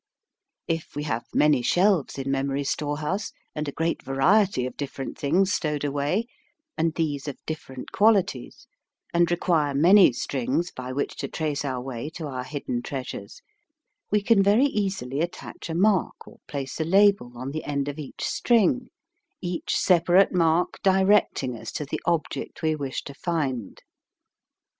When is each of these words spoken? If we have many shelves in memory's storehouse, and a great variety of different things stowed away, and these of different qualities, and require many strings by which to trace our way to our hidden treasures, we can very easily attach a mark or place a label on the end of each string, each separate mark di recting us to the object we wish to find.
If 0.67 0.95
we 0.95 1.03
have 1.03 1.27
many 1.31 1.61
shelves 1.61 2.17
in 2.17 2.31
memory's 2.31 2.71
storehouse, 2.71 3.31
and 3.53 3.67
a 3.67 3.71
great 3.71 4.01
variety 4.01 4.65
of 4.65 4.75
different 4.75 5.15
things 5.15 5.53
stowed 5.53 5.83
away, 5.83 6.25
and 6.75 6.95
these 6.95 7.27
of 7.27 7.37
different 7.45 7.91
qualities, 7.91 8.65
and 9.13 9.29
require 9.29 9.75
many 9.75 10.11
strings 10.11 10.71
by 10.71 10.91
which 10.91 11.17
to 11.17 11.27
trace 11.27 11.63
our 11.63 11.79
way 11.83 12.09
to 12.15 12.25
our 12.25 12.43
hidden 12.43 12.81
treasures, 12.81 13.43
we 14.09 14.23
can 14.23 14.41
very 14.41 14.65
easily 14.65 15.19
attach 15.21 15.69
a 15.69 15.75
mark 15.75 16.27
or 16.27 16.39
place 16.47 16.79
a 16.79 16.83
label 16.83 17.37
on 17.37 17.51
the 17.51 17.63
end 17.63 17.87
of 17.87 17.99
each 17.99 18.23
string, 18.23 18.87
each 19.39 19.77
separate 19.77 20.33
mark 20.33 20.81
di 20.81 21.03
recting 21.03 21.55
us 21.55 21.71
to 21.73 21.85
the 21.85 22.01
object 22.07 22.63
we 22.63 22.75
wish 22.75 23.03
to 23.03 23.13
find. 23.13 23.83